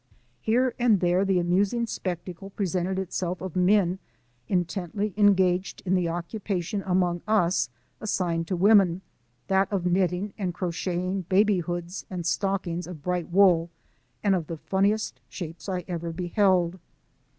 [0.39, 3.99] Here and there the amusing spec tacle presented itself of men
[4.47, 9.03] in tently engaged in the occupation among us assigned to women,
[9.45, 13.69] that of knitting and crocheting baby hoods and stockings of britjht wool,
[14.23, 16.79] and of the funniest shapes I ever beheld